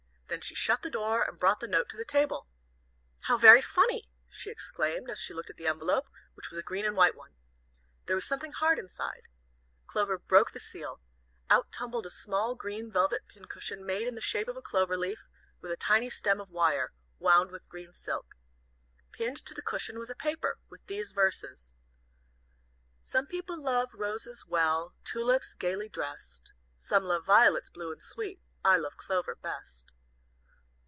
[0.33, 2.47] Then she shut the door, and brought the note to the table.
[3.23, 6.85] "How very funny!" she exclaimed, as she looked at the envelope, which was a green
[6.85, 7.35] and white one.
[8.05, 9.23] There was something hard inside.
[9.87, 11.01] Clover broke the seal.
[11.49, 15.25] Out tumbled a small green velvet pincushion made in the shape of a clover leaf,
[15.59, 18.33] with a tiny stem of wire wound with green silk.
[19.11, 21.73] Pinned to the cushion was a paper, with these verses:
[23.01, 28.77] "Some people love roses well, Tulips, gayly dressed, Some love violets blue and sweet, I
[28.77, 29.91] love Clover best.